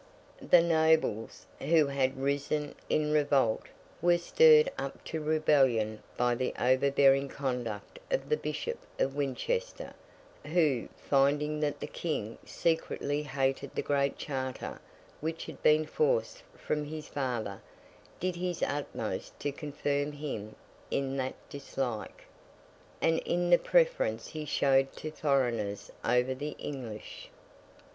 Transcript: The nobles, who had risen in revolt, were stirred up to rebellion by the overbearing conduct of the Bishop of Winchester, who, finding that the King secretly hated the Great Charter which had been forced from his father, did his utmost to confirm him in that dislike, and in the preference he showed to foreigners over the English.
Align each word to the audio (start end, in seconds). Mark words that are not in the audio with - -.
The 0.41 0.63
nobles, 0.63 1.45
who 1.59 1.85
had 1.85 2.17
risen 2.17 2.73
in 2.89 3.11
revolt, 3.11 3.67
were 4.01 4.17
stirred 4.17 4.71
up 4.75 5.03
to 5.03 5.21
rebellion 5.21 6.01
by 6.17 6.33
the 6.33 6.55
overbearing 6.59 7.29
conduct 7.29 7.99
of 8.09 8.27
the 8.27 8.35
Bishop 8.35 8.79
of 8.97 9.15
Winchester, 9.15 9.93
who, 10.43 10.89
finding 11.07 11.59
that 11.59 11.79
the 11.79 11.85
King 11.85 12.39
secretly 12.43 13.21
hated 13.21 13.75
the 13.75 13.83
Great 13.83 14.17
Charter 14.17 14.81
which 15.19 15.45
had 15.45 15.61
been 15.61 15.85
forced 15.85 16.41
from 16.57 16.85
his 16.85 17.07
father, 17.07 17.61
did 18.19 18.35
his 18.35 18.63
utmost 18.63 19.39
to 19.41 19.51
confirm 19.51 20.13
him 20.13 20.55
in 20.89 21.15
that 21.17 21.35
dislike, 21.47 22.23
and 23.03 23.19
in 23.19 23.51
the 23.51 23.59
preference 23.59 24.29
he 24.29 24.45
showed 24.45 24.91
to 24.93 25.11
foreigners 25.11 25.91
over 26.03 26.33
the 26.33 26.55
English. 26.57 27.29